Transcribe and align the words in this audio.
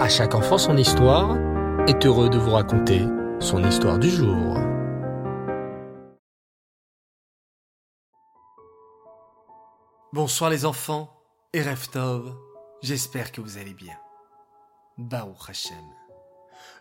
À 0.00 0.08
chaque 0.08 0.34
enfant 0.34 0.56
son 0.56 0.78
histoire 0.78 1.36
est 1.86 2.06
heureux 2.06 2.30
de 2.30 2.38
vous 2.38 2.52
raconter 2.52 3.02
son 3.38 3.62
histoire 3.62 3.98
du 3.98 4.08
jour. 4.08 4.56
Bonsoir 10.14 10.48
les 10.48 10.64
enfants 10.64 11.10
et 11.52 11.60
Reftov, 11.60 12.34
j'espère 12.80 13.30
que 13.30 13.42
vous 13.42 13.58
allez 13.58 13.74
bien. 13.74 13.92
Baruch 14.96 15.50
Hashem. 15.50 15.84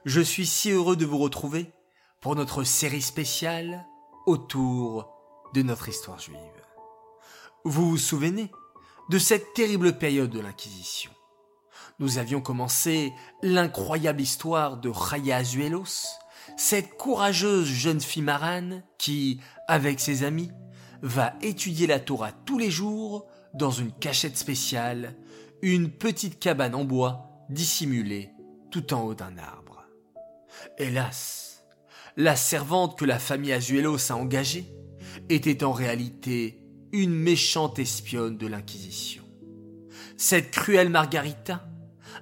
Je 0.05 0.21
suis 0.21 0.45
si 0.45 0.71
heureux 0.71 0.95
de 0.95 1.05
vous 1.05 1.17
retrouver 1.17 1.73
pour 2.21 2.37
notre 2.37 2.63
série 2.63 3.01
spéciale 3.01 3.85
autour 4.27 5.13
de 5.53 5.61
notre 5.61 5.89
histoire 5.89 6.19
juive. 6.19 6.37
Vous 7.65 7.89
vous 7.89 7.97
souvenez 7.97 8.49
de 9.09 9.19
cette 9.19 9.53
terrible 9.53 9.97
période 9.97 10.29
de 10.29 10.39
l'Inquisition? 10.39 11.11
Nous 11.99 12.17
avions 12.17 12.39
commencé 12.39 13.13
l'incroyable 13.43 14.21
histoire 14.21 14.77
de 14.77 14.89
Chaya 14.91 15.37
Azuelos, 15.37 16.07
cette 16.55 16.95
courageuse 16.95 17.67
jeune 17.67 17.99
fille 17.99 18.23
marane 18.23 18.83
qui, 18.97 19.41
avec 19.67 19.99
ses 19.99 20.23
amis, 20.23 20.49
va 21.01 21.33
étudier 21.41 21.87
la 21.87 21.99
Torah 21.99 22.31
tous 22.31 22.57
les 22.57 22.71
jours 22.71 23.27
dans 23.53 23.71
une 23.71 23.91
cachette 23.91 24.37
spéciale, 24.37 25.17
une 25.61 25.89
petite 25.89 26.39
cabane 26.39 26.73
en 26.73 26.85
bois 26.85 27.45
dissimulée 27.49 28.31
tout 28.71 28.93
en 28.93 29.01
haut 29.01 29.15
d'un 29.15 29.37
arbre. 29.37 29.83
Hélas, 30.77 31.65
la 32.15 32.37
servante 32.37 32.97
que 32.97 33.05
la 33.05 33.19
famille 33.19 33.51
Azuelos 33.51 34.09
a 34.09 34.15
engagée 34.15 34.73
était 35.27 35.65
en 35.65 35.73
réalité 35.73 36.63
une 36.93 37.13
méchante 37.13 37.77
espionne 37.77 38.37
de 38.37 38.47
l'Inquisition. 38.47 39.23
Cette 40.17 40.51
cruelle 40.51 40.89
Margarita 40.89 41.65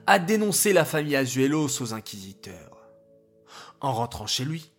a 0.06 0.20
dénoncé 0.20 0.74
la 0.74 0.86
famille 0.86 1.16
Azuelos 1.16 1.82
aux 1.82 1.94
inquisiteurs. 1.94 2.78
En 3.82 3.94
rentrant 3.94 4.28
chez 4.28 4.46
lui, 4.46 4.72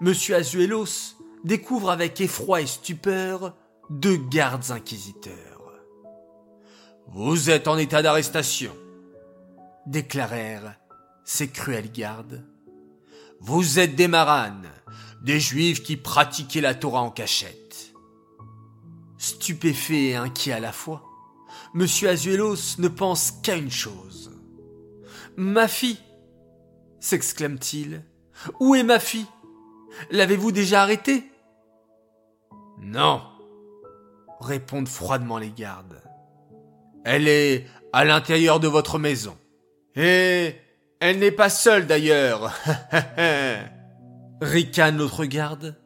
Monsieur 0.00 0.36
Azuelos 0.36 1.16
découvre 1.44 1.90
avec 1.90 2.20
effroi 2.20 2.60
et 2.60 2.66
stupeur 2.66 3.54
deux 3.90 4.16
gardes 4.16 4.70
inquisiteurs. 4.70 5.72
Vous 7.08 7.50
êtes 7.50 7.66
en 7.66 7.76
état 7.76 8.02
d'arrestation, 8.02 8.74
déclarèrent 9.86 10.76
ces 11.24 11.48
cruels 11.48 11.90
gardes. 11.90 12.44
Vous 13.40 13.78
êtes 13.78 13.96
des 13.96 14.08
maranes, 14.08 14.68
des 15.22 15.40
juifs 15.40 15.82
qui 15.82 15.96
pratiquaient 15.96 16.60
la 16.60 16.74
Torah 16.74 17.02
en 17.02 17.10
cachette. 17.10 17.92
Stupéfait 19.18 20.08
et 20.08 20.16
inquiet 20.16 20.52
à 20.52 20.60
la 20.60 20.72
fois, 20.72 21.04
Monsieur 21.74 22.08
Azuelos 22.08 22.78
ne 22.78 22.88
pense 22.88 23.32
qu'à 23.42 23.56
une 23.56 23.70
chose. 23.70 24.29
Ma 25.36 25.68
fille 25.68 25.98
s'exclame-t-il. 27.00 28.02
Où 28.58 28.74
est 28.74 28.82
ma 28.82 28.98
fille? 28.98 29.26
L'avez-vous 30.10 30.52
déjà 30.52 30.82
arrêtée? 30.82 31.24
Non, 32.80 33.22
répondent 34.40 34.88
froidement 34.88 35.38
les 35.38 35.50
gardes. 35.50 36.00
Elle 37.04 37.28
est 37.28 37.66
à 37.92 38.04
l'intérieur 38.04 38.60
de 38.60 38.68
votre 38.68 38.98
maison. 38.98 39.36
Et 39.96 40.54
elle 41.00 41.18
n'est 41.18 41.30
pas 41.30 41.50
seule 41.50 41.86
d'ailleurs. 41.86 42.52
Ricane 44.40 44.96
l'autre 44.96 45.24
garde. 45.24 45.76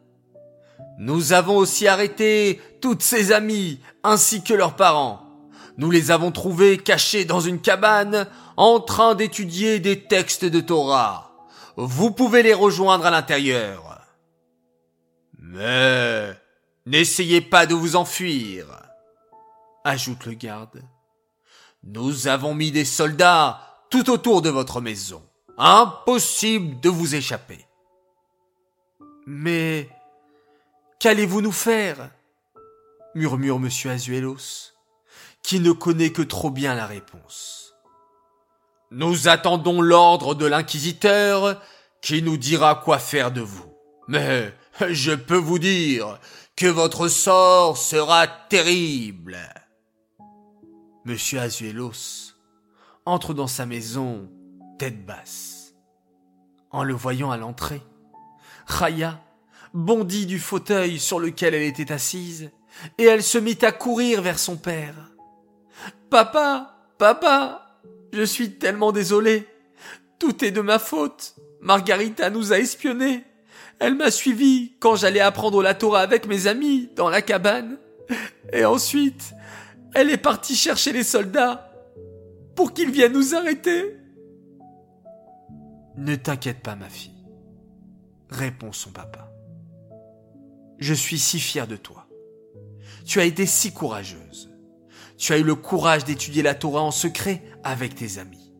Nous 0.97 1.33
avons 1.33 1.57
aussi 1.57 1.87
arrêté 1.87 2.61
toutes 2.81 3.01
ses 3.01 3.31
amies 3.31 3.81
ainsi 4.03 4.43
que 4.43 4.53
leurs 4.53 4.75
parents. 4.75 5.24
Nous 5.77 5.91
les 5.91 6.11
avons 6.11 6.31
trouvés 6.31 6.77
cachés 6.77 7.25
dans 7.25 7.41
une 7.41 7.59
cabane 7.59 8.27
en 8.55 8.79
train 8.79 9.15
d'étudier 9.15 9.79
des 9.79 10.03
textes 10.03 10.45
de 10.45 10.61
Torah. 10.61 11.35
Vous 11.75 12.11
pouvez 12.11 12.43
les 12.43 12.53
rejoindre 12.53 13.05
à 13.05 13.11
l'intérieur. 13.11 14.01
Mais 15.37 16.37
n'essayez 16.85 17.41
pas 17.41 17.65
de 17.65 17.75
vous 17.75 17.95
enfuir, 17.95 18.67
ajoute 19.83 20.25
le 20.25 20.33
garde. 20.33 20.81
Nous 21.83 22.27
avons 22.27 22.53
mis 22.53 22.71
des 22.71 22.85
soldats 22.85 23.61
tout 23.89 24.09
autour 24.09 24.41
de 24.41 24.49
votre 24.49 24.81
maison. 24.81 25.21
Impossible 25.57 26.79
de 26.79 26.89
vous 26.89 27.15
échapper. 27.15 27.65
Mais 29.25 29.89
qu'allez-vous 30.99 31.41
nous 31.41 31.51
faire? 31.51 32.09
murmure 33.13 33.59
monsieur 33.59 33.91
Azuelos, 33.91 34.74
qui 35.45 35.59
ne 35.59 35.71
connaît 35.71 36.11
que 36.11 36.23
trop 36.23 36.49
bien 36.49 36.73
la 36.73 36.87
réponse. 36.87 37.75
Nous 38.89 39.27
attendons 39.27 39.79
l'ordre 39.79 40.33
de 40.33 40.47
l'inquisiteur 40.47 41.61
qui 42.01 42.23
nous 42.23 42.37
dira 42.37 42.73
quoi 42.73 42.97
faire 42.97 43.31
de 43.31 43.41
vous. 43.41 43.71
Mais 44.07 44.55
je 44.89 45.11
peux 45.11 45.37
vous 45.37 45.59
dire 45.59 46.19
que 46.55 46.65
votre 46.65 47.07
sort 47.07 47.77
sera 47.77 48.25
terrible. 48.27 49.37
Monsieur 51.05 51.39
Azuelos 51.39 52.33
entre 53.05 53.35
dans 53.35 53.47
sa 53.47 53.67
maison 53.67 54.27
tête 54.79 55.05
basse. 55.05 55.75
En 56.71 56.83
le 56.83 56.95
voyant 56.95 57.29
à 57.29 57.37
l'entrée, 57.37 57.83
Raya 58.65 59.21
bondit 59.75 60.25
du 60.25 60.39
fauteuil 60.39 60.99
sur 60.99 61.19
lequel 61.19 61.53
elle 61.53 61.61
était 61.61 61.91
assise 61.91 62.49
et 62.97 63.03
elle 63.03 63.21
se 63.21 63.37
mit 63.37 63.59
à 63.61 63.71
courir 63.71 64.23
vers 64.23 64.39
son 64.39 64.57
père. 64.57 65.14
Papa, 66.09 66.75
papa, 66.97 67.81
je 68.13 68.23
suis 68.23 68.51
tellement 68.51 68.91
désolée. 68.91 69.47
Tout 70.19 70.43
est 70.45 70.51
de 70.51 70.61
ma 70.61 70.79
faute. 70.79 71.35
Margarita 71.61 72.29
nous 72.29 72.53
a 72.53 72.59
espionnés. 72.59 73.23
Elle 73.79 73.95
m'a 73.95 74.11
suivi 74.11 74.73
quand 74.79 74.95
j'allais 74.95 75.19
apprendre 75.19 75.61
la 75.61 75.73
Torah 75.73 76.01
avec 76.01 76.27
mes 76.27 76.47
amis 76.47 76.89
dans 76.95 77.09
la 77.09 77.21
cabane. 77.21 77.77
Et 78.53 78.63
ensuite, 78.63 79.33
elle 79.93 80.09
est 80.09 80.17
partie 80.17 80.55
chercher 80.55 80.93
les 80.93 81.03
soldats 81.03 81.71
pour 82.55 82.73
qu'ils 82.73 82.91
viennent 82.91 83.13
nous 83.13 83.35
arrêter. 83.35 83.97
Ne 85.97 86.15
t'inquiète 86.15 86.61
pas, 86.61 86.75
ma 86.75 86.89
fille, 86.89 87.25
répond 88.29 88.71
son 88.71 88.91
papa. 88.91 89.31
Je 90.77 90.93
suis 90.93 91.19
si 91.19 91.39
fier 91.39 91.67
de 91.67 91.77
toi. 91.77 92.07
Tu 93.05 93.19
as 93.19 93.25
été 93.25 93.45
si 93.45 93.73
courageuse. 93.73 94.51
Tu 95.17 95.33
as 95.33 95.37
eu 95.37 95.43
le 95.43 95.55
courage 95.55 96.05
d'étudier 96.05 96.43
la 96.43 96.55
Torah 96.55 96.81
en 96.81 96.91
secret 96.91 97.43
avec 97.63 97.95
tes 97.95 98.17
amis. 98.17 98.53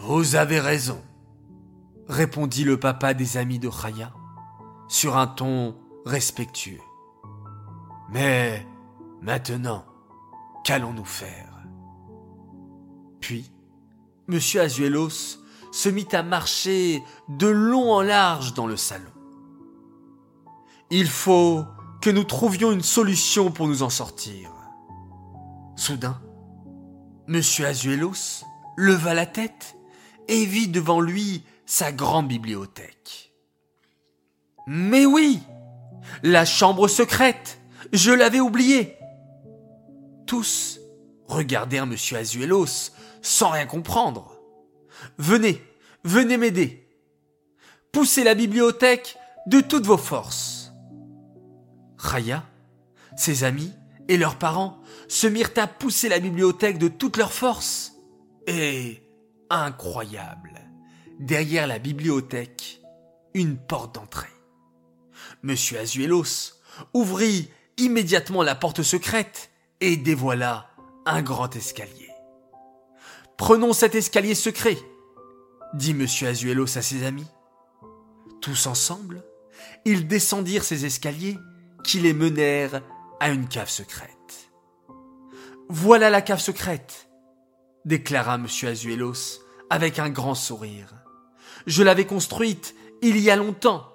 Vous 0.00 0.34
avez 0.34 0.60
raison, 0.60 1.00
répondit 2.08 2.64
le 2.64 2.78
papa 2.78 3.14
des 3.14 3.36
amis 3.36 3.58
de 3.58 3.70
Chaya, 3.70 4.12
sur 4.88 5.16
un 5.16 5.26
ton 5.26 5.76
respectueux. 6.04 6.80
Mais 8.10 8.66
maintenant, 9.22 9.84
qu'allons-nous 10.64 11.04
faire? 11.04 11.48
Puis, 13.20 13.50
M. 14.28 14.38
Azuelos 14.60 15.38
se 15.72 15.88
mit 15.88 16.08
à 16.12 16.22
marcher 16.22 17.02
de 17.28 17.46
long 17.46 17.92
en 17.92 18.02
large 18.02 18.52
dans 18.52 18.66
le 18.66 18.76
salon. 18.76 19.04
Il 20.90 21.08
faut 21.08 21.64
que 22.02 22.10
nous 22.10 22.24
trouvions 22.24 22.72
une 22.72 22.82
solution 22.82 23.50
pour 23.50 23.66
nous 23.68 23.82
en 23.82 23.88
sortir. 23.88 24.50
Soudain, 25.76 26.20
M. 27.28 27.40
Azuelos 27.64 28.44
leva 28.76 29.14
la 29.14 29.26
tête 29.26 29.76
et 30.28 30.44
vit 30.44 30.68
devant 30.68 31.00
lui 31.00 31.44
sa 31.66 31.92
grande 31.92 32.28
bibliothèque. 32.28 33.32
Mais 34.66 35.06
oui, 35.06 35.40
la 36.22 36.44
chambre 36.44 36.88
secrète, 36.88 37.60
je 37.92 38.12
l'avais 38.12 38.40
oubliée. 38.40 38.96
Tous 40.26 40.80
regardèrent 41.26 41.84
M. 41.84 41.96
Azuelos 42.16 42.92
sans 43.22 43.50
rien 43.50 43.66
comprendre. 43.66 44.38
Venez, 45.18 45.62
venez 46.04 46.36
m'aider. 46.36 46.88
Poussez 47.92 48.24
la 48.24 48.34
bibliothèque 48.34 49.16
de 49.46 49.60
toutes 49.60 49.86
vos 49.86 49.96
forces. 49.96 50.72
Raya, 51.98 52.44
ses 53.16 53.44
amis 53.44 53.72
et 54.08 54.16
leurs 54.16 54.36
parents 54.36 54.81
se 55.12 55.26
mirent 55.26 55.52
à 55.56 55.66
pousser 55.66 56.08
la 56.08 56.20
bibliothèque 56.20 56.78
de 56.78 56.88
toutes 56.88 57.18
leurs 57.18 57.34
forces. 57.34 57.92
Et, 58.46 59.02
incroyable, 59.50 60.58
derrière 61.20 61.66
la 61.66 61.78
bibliothèque, 61.78 62.80
une 63.34 63.58
porte 63.58 63.94
d'entrée. 63.94 64.32
Monsieur 65.42 65.78
Azuelos 65.78 66.54
ouvrit 66.94 67.50
immédiatement 67.76 68.42
la 68.42 68.54
porte 68.54 68.82
secrète 68.82 69.50
et 69.82 69.98
dévoila 69.98 70.70
un 71.04 71.20
grand 71.20 71.54
escalier. 71.54 72.08
Prenons 73.36 73.74
cet 73.74 73.94
escalier 73.94 74.34
secret, 74.34 74.78
dit 75.74 75.92
monsieur 75.92 76.28
Azuelos 76.28 76.78
à 76.78 76.82
ses 76.82 77.04
amis. 77.04 77.28
Tous 78.40 78.66
ensemble, 78.66 79.22
ils 79.84 80.08
descendirent 80.08 80.64
ces 80.64 80.86
escaliers 80.86 81.36
qui 81.84 82.00
les 82.00 82.14
menèrent 82.14 82.80
à 83.20 83.28
une 83.28 83.46
cave 83.46 83.68
secrète. 83.68 84.21
Voilà 85.68 86.10
la 86.10 86.22
cave 86.22 86.40
secrète, 86.40 87.08
déclara 87.84 88.38
monsieur 88.38 88.68
Azuelos 88.68 89.40
avec 89.70 89.98
un 89.98 90.10
grand 90.10 90.34
sourire. 90.34 90.94
Je 91.66 91.82
l'avais 91.82 92.06
construite 92.06 92.74
il 93.00 93.18
y 93.18 93.30
a 93.30 93.36
longtemps. 93.36 93.88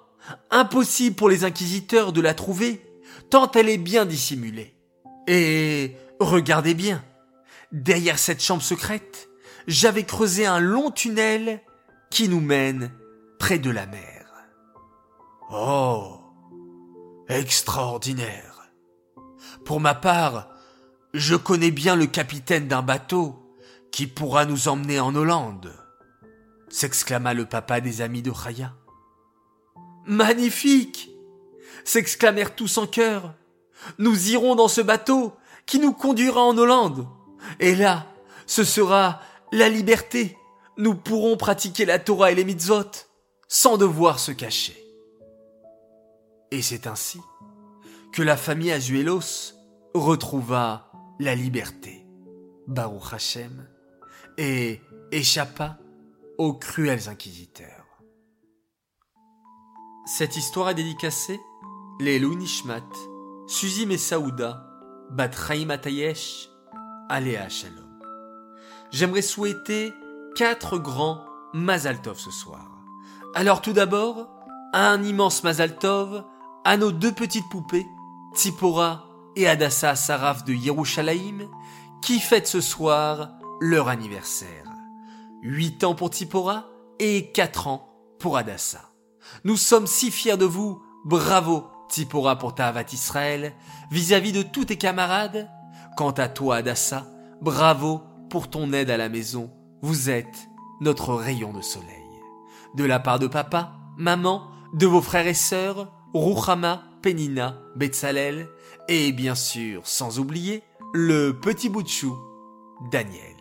Impossible 0.51 1.15
pour 1.15 1.29
les 1.29 1.45
inquisiteurs 1.45 2.11
de 2.11 2.21
la 2.21 2.33
trouver, 2.33 2.81
tant 3.29 3.49
elle 3.51 3.69
est 3.69 3.77
bien 3.77 4.05
dissimulée. 4.05 4.75
Et 5.27 5.95
regardez 6.19 6.73
bien, 6.73 7.03
derrière 7.71 8.19
cette 8.19 8.41
chambre 8.41 8.63
secrète, 8.63 9.29
j'avais 9.67 10.03
creusé 10.03 10.45
un 10.45 10.59
long 10.59 10.91
tunnel 10.91 11.61
qui 12.09 12.27
nous 12.29 12.41
mène 12.41 12.91
près 13.39 13.59
de 13.59 13.69
la 13.69 13.85
mer. 13.85 14.25
Oh, 15.51 16.19
extraordinaire. 17.29 18.71
Pour 19.63 19.79
ma 19.79 19.95
part, 19.95 20.49
je 21.17 21.35
connais 21.35 21.71
bien 21.71 21.95
le 21.95 22.05
capitaine 22.05 22.67
d'un 22.67 22.83
bateau 22.83 23.35
qui 23.91 24.05
pourra 24.05 24.45
nous 24.45 24.67
emmener 24.67 24.99
en 24.99 25.15
Hollande, 25.15 25.73
s'exclama 26.69 27.33
le 27.33 27.45
papa 27.45 27.81
des 27.81 28.01
amis 28.01 28.21
de 28.21 28.29
Raya. 28.29 28.73
Magnifique! 30.05 31.09
s'exclamèrent 31.83 32.55
tous 32.55 32.77
en 32.77 32.85
chœur. 32.85 33.33
Nous 33.97 34.29
irons 34.29 34.55
dans 34.55 34.67
ce 34.67 34.81
bateau 34.81 35.33
qui 35.65 35.79
nous 35.79 35.93
conduira 35.93 36.41
en 36.41 36.57
Hollande. 36.57 37.07
Et 37.59 37.75
là, 37.75 38.07
ce 38.45 38.63
sera 38.63 39.21
la 39.51 39.69
liberté. 39.69 40.37
Nous 40.77 40.95
pourrons 40.95 41.37
pratiquer 41.37 41.85
la 41.85 41.97
Torah 41.97 42.31
et 42.31 42.35
les 42.35 42.45
mitzvot 42.45 42.91
sans 43.47 43.77
devoir 43.77 44.19
se 44.19 44.31
cacher. 44.31 44.77
Et 46.51 46.61
c'est 46.61 46.87
ainsi 46.87 47.21
que 48.11 48.21
la 48.21 48.37
famille 48.37 48.71
Azuelos 48.71 49.53
retrouva 49.93 50.86
la 51.19 51.35
liberté, 51.35 52.05
Baruch 52.67 53.13
Hashem, 53.13 53.67
et 54.37 54.81
échappa 55.11 55.77
aux 56.37 56.53
cruels 56.53 57.09
inquisiteurs. 57.09 58.01
Cette 60.05 60.37
histoire 60.37 60.69
est 60.69 60.75
dédicacée 60.75 61.39
les 61.99 62.19
Nishmat, 62.19 62.87
Suzy 63.47 63.85
Messaouda, 63.85 64.63
Bat 65.09 65.31
Chaim 65.31 65.69
Atayesh, 65.69 66.49
Aléa 67.09 67.49
Shalom. 67.49 67.99
J'aimerais 68.91 69.21
souhaiter 69.21 69.93
quatre 70.35 70.77
grands 70.77 71.25
Mazaltov 71.53 72.19
ce 72.19 72.31
soir. 72.31 72.69
Alors 73.33 73.61
tout 73.61 73.73
d'abord, 73.73 74.29
un 74.73 75.01
immense 75.03 75.43
Mazaltov 75.43 76.23
à 76.63 76.77
nos 76.77 76.91
deux 76.91 77.13
petites 77.13 77.49
poupées, 77.49 77.87
Tsipora 78.35 79.06
et 79.37 79.47
Adassa 79.47 79.95
Saraf 79.95 80.43
de 80.45 80.53
Yerushalayim, 80.53 81.47
qui 82.01 82.19
fêtent 82.19 82.47
ce 82.47 82.59
soir 82.59 83.29
leur 83.61 83.87
anniversaire. 83.87 84.65
Huit 85.43 85.83
ans 85.83 85.93
pour 85.93 86.09
Tsipora 86.09 86.65
et 86.97 87.31
quatre 87.31 87.67
ans 87.67 87.87
pour 88.19 88.35
Adassa. 88.35 88.81
Nous 89.43 89.55
sommes 89.55 89.85
si 89.85 90.09
fiers 90.09 90.37
de 90.37 90.45
vous, 90.45 90.81
bravo 91.05 91.67
Tsipora 91.87 92.37
pour 92.37 92.55
ta 92.55 92.73
Israël, 92.91 93.53
vis-à-vis 93.91 94.31
de 94.31 94.41
tous 94.41 94.65
tes 94.65 94.77
camarades. 94.77 95.47
Quant 95.95 96.11
à 96.11 96.27
toi 96.27 96.57
Adassa, 96.57 97.05
bravo 97.39 98.01
pour 98.31 98.49
ton 98.49 98.73
aide 98.73 98.89
à 98.89 98.97
la 98.97 99.07
maison, 99.07 99.51
vous 99.83 100.09
êtes 100.09 100.49
notre 100.81 101.13
rayon 101.13 101.53
de 101.53 101.61
soleil. 101.61 101.87
De 102.73 102.83
la 102.83 102.99
part 102.99 103.19
de 103.19 103.27
papa, 103.27 103.73
maman, 103.97 104.49
de 104.73 104.87
vos 104.87 105.01
frères 105.01 105.27
et 105.27 105.35
sœurs, 105.35 105.91
Ruchama, 106.15 106.86
Penina, 107.01 107.59
Betzalel, 107.75 108.47
et 108.87 109.11
bien 109.11 109.35
sûr, 109.35 109.81
sans 109.85 110.19
oublier, 110.19 110.63
le 110.93 111.31
petit 111.31 111.69
bout 111.69 111.83
de 111.83 111.87
chou, 111.87 112.17
Daniel. 112.91 113.35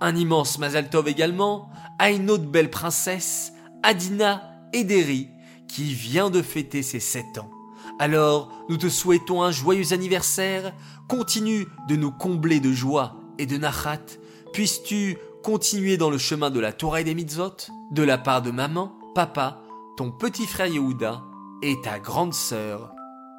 Un 0.00 0.16
immense 0.16 0.58
Mazaltov 0.58 1.08
également 1.08 1.70
à 1.98 2.10
une 2.10 2.30
autre 2.30 2.44
belle 2.44 2.70
princesse, 2.70 3.52
Adina 3.82 4.42
Ederi, 4.72 5.28
qui 5.68 5.94
vient 5.94 6.30
de 6.30 6.42
fêter 6.42 6.82
ses 6.82 7.00
sept 7.00 7.38
ans. 7.38 7.50
Alors, 7.98 8.50
nous 8.68 8.76
te 8.76 8.88
souhaitons 8.88 9.42
un 9.42 9.50
joyeux 9.50 9.92
anniversaire, 9.92 10.74
continue 11.08 11.66
de 11.88 11.96
nous 11.96 12.10
combler 12.10 12.60
de 12.60 12.72
joie 12.72 13.16
et 13.38 13.46
de 13.46 13.56
nachat, 13.56 14.18
puisses-tu 14.52 15.16
continuer 15.42 15.96
dans 15.96 16.10
le 16.10 16.18
chemin 16.18 16.50
de 16.50 16.60
la 16.60 16.72
Torah 16.72 17.00
et 17.00 17.04
des 17.04 17.14
mitzvot, 17.14 17.56
de 17.90 18.02
la 18.02 18.18
part 18.18 18.42
de 18.42 18.50
maman, 18.50 18.92
papa, 19.14 19.62
ton 19.96 20.10
petit 20.10 20.46
frère 20.46 20.66
Yehuda 20.66 21.22
et 21.64 21.80
ta 21.80 21.98
grande 21.98 22.34
sœur 22.34 22.94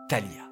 Talia. 0.09 0.49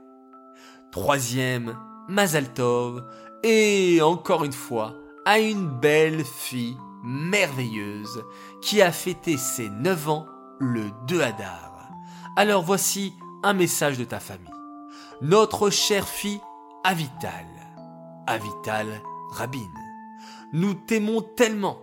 Troisième, 0.92 1.76
Mazaltov, 2.08 3.04
et 3.42 4.00
encore 4.04 4.44
une 4.44 4.54
fois, 4.54 4.94
à 5.26 5.40
une 5.40 5.68
belle 5.68 6.24
fille 6.24 6.78
merveilleuse 7.04 8.24
qui 8.62 8.84
a 8.84 8.92
fêté 8.92 9.38
ses 9.38 9.70
neuf 9.70 10.08
ans 10.08 10.28
le 10.60 10.92
2 11.08 11.22
Hadar. 11.22 11.90
Alors 12.38 12.62
voici 12.62 13.16
un 13.42 13.54
message 13.54 13.98
de 13.98 14.04
ta 14.04 14.20
famille. 14.20 14.54
Notre 15.22 15.72
chère 15.72 16.08
fille 16.08 16.42
Avital, 16.84 17.48
Avital 18.28 19.02
Rabin, 19.32 19.60
nous 20.54 20.76
t'aimons 20.76 21.22
tellement. 21.22 21.80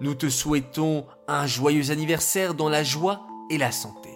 Nous 0.00 0.14
te 0.14 0.28
souhaitons 0.28 1.06
un 1.26 1.48
joyeux 1.48 1.90
anniversaire 1.90 2.54
dans 2.54 2.68
la 2.68 2.84
joie 2.84 3.26
et 3.50 3.58
la 3.58 3.72
santé. 3.72 4.13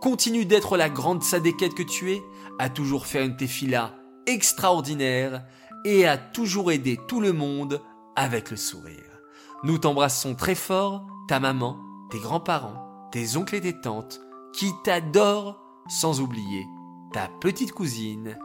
Continue 0.00 0.44
d'être 0.44 0.76
la 0.76 0.88
grande 0.88 1.22
sadéquette 1.22 1.74
que 1.74 1.82
tu 1.82 2.12
es, 2.12 2.22
à 2.58 2.68
toujours 2.68 3.06
faire 3.06 3.24
une 3.24 3.36
tefila 3.36 3.94
extraordinaire 4.26 5.44
et 5.84 6.06
à 6.06 6.18
toujours 6.18 6.72
aider 6.72 6.98
tout 7.08 7.20
le 7.20 7.32
monde 7.32 7.80
avec 8.14 8.50
le 8.50 8.56
sourire. 8.56 9.20
Nous 9.62 9.78
t'embrassons 9.78 10.34
très 10.34 10.54
fort, 10.54 11.06
ta 11.28 11.40
maman, 11.40 11.78
tes 12.10 12.18
grands-parents, 12.18 13.08
tes 13.10 13.36
oncles 13.36 13.56
et 13.56 13.60
tes 13.60 13.80
tantes, 13.80 14.20
qui 14.52 14.72
t'adorent, 14.84 15.60
sans 15.88 16.20
oublier 16.20 16.66
ta 17.12 17.28
petite 17.40 17.72
cousine, 17.72 18.36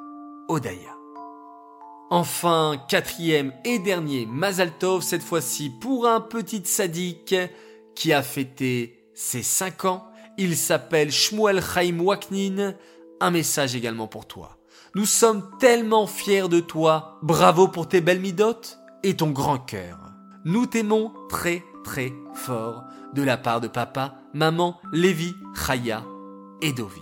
Odaya. 0.48 0.95
Enfin, 2.09 2.75
quatrième 2.89 3.53
et 3.65 3.80
dernier 3.80 4.25
Mazaltov, 4.25 5.01
cette 5.01 5.24
fois-ci 5.24 5.69
pour 5.69 6.07
un 6.07 6.21
petit 6.21 6.62
sadique 6.65 7.36
qui 7.95 8.13
a 8.13 8.21
fêté 8.21 9.09
ses 9.13 9.44
cinq 9.44 9.86
ans 9.86 10.11
il 10.38 10.56
s'appelle 10.56 11.12
Shmuel 11.12 11.62
Chaim 11.62 12.00
Waknin. 12.00 12.75
Un 13.19 13.31
message 13.31 13.75
également 13.75 14.07
pour 14.07 14.28
toi. 14.28 14.57
Nous 14.95 15.06
sommes 15.06 15.50
tellement 15.60 16.07
fiers 16.07 16.50
de 16.50 16.60
toi. 16.60 17.19
Bravo 17.22 17.68
pour 17.68 17.88
tes 17.88 18.01
belles 18.01 18.19
midotes 18.19 18.80
et 19.04 19.16
ton 19.16 19.31
grand 19.31 19.60
cœur. 19.60 20.00
Nous 20.44 20.66
t'aimons 20.66 21.13
très 21.30 21.63
très 21.83 22.13
fort 22.33 22.84
de 23.13 23.24
la 23.24 23.38
part 23.38 23.62
de 23.62 23.67
papa, 23.67 24.15
maman, 24.34 24.79
Lévi, 24.91 25.36
Chaya 25.55 26.03
et 26.62 26.74
Dovi. 26.74 27.01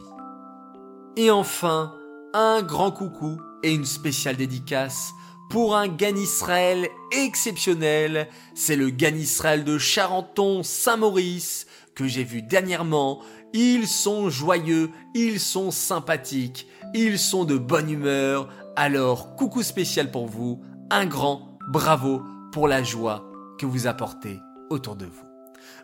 Et 1.16 1.32
enfin, 1.32 1.96
un 2.34 2.62
grand 2.62 2.92
coucou 2.92 3.40
et 3.64 3.74
une 3.74 3.86
spéciale 3.86 4.38
dédicace 4.38 5.12
pour 5.50 5.76
un 5.76 5.88
Gan 5.88 6.16
Israël 6.16 6.90
exceptionnel. 7.12 8.30
C'est 8.54 8.76
le 8.76 8.90
Gan 8.92 9.16
Israël 9.16 9.64
de 9.64 9.78
Charenton, 9.78 10.64
Saint-Maurice, 10.64 11.66
que 11.96 12.08
j'ai 12.08 12.24
vu 12.24 12.42
dernièrement, 12.42 13.22
ils 13.54 13.88
sont 13.88 14.30
joyeux, 14.30 14.92
ils 15.16 15.40
sont 15.40 15.72
sympathiques, 15.72 16.68
ils 16.94 17.20
sont 17.20 17.46
de 17.46 17.58
bonne 17.58 17.90
humeur. 17.90 18.48
Alors, 18.76 19.36
coucou 19.36 19.64
spécial 19.64 20.12
pour 20.12 20.28
vous, 20.28 20.62
un 20.92 21.06
grand 21.06 21.58
bravo 21.68 22.22
pour 22.52 22.68
la 22.68 22.84
joie 22.84 23.30
que 23.58 23.66
vous 23.66 23.88
apportez 23.88 24.40
autour 24.70 24.96
de 24.96 25.06
vous. 25.06 25.26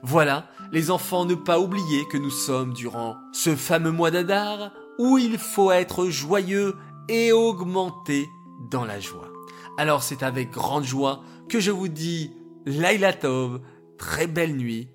Voilà, 0.03 0.45
les 0.71 0.91
enfants, 0.91 1.25
ne 1.25 1.35
pas 1.35 1.59
oublier 1.59 2.05
que 2.11 2.17
nous 2.17 2.31
sommes 2.31 2.73
durant 2.73 3.17
ce 3.33 3.55
fameux 3.55 3.91
mois 3.91 4.11
d'Adar 4.11 4.71
où 4.99 5.17
il 5.17 5.37
faut 5.37 5.71
être 5.71 6.07
joyeux 6.07 6.75
et 7.09 7.31
augmenter 7.31 8.29
dans 8.71 8.85
la 8.85 8.99
joie. 8.99 9.34
Alors 9.77 10.03
c'est 10.03 10.23
avec 10.23 10.51
grande 10.51 10.85
joie 10.85 11.23
que 11.49 11.59
je 11.59 11.71
vous 11.71 11.87
dis 11.87 12.31
Laila 12.65 13.13
Tov, 13.13 13.61
très 13.97 14.27
belle 14.27 14.55
nuit 14.55 14.89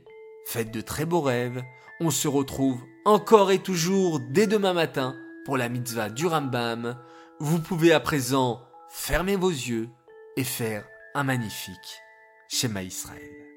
Faites 0.46 0.72
de 0.72 0.80
très 0.80 1.04
beaux 1.04 1.20
rêves. 1.20 1.62
On 2.00 2.10
se 2.10 2.26
retrouve 2.26 2.80
encore 3.04 3.52
et 3.52 3.60
toujours 3.60 4.20
dès 4.30 4.46
demain 4.46 4.72
matin 4.72 5.14
pour 5.44 5.56
la 5.56 5.68
mitzvah 5.68 6.10
du 6.10 6.26
Rambam. 6.26 6.98
Vous 7.38 7.60
pouvez 7.60 7.92
à 7.92 8.00
présent 8.00 8.60
fermer 8.90 9.36
vos 9.36 9.50
yeux 9.50 9.88
et 10.36 10.44
faire 10.44 10.84
un 11.14 11.22
magnifique 11.22 12.00
schéma 12.48 12.82
Israël. 12.82 13.49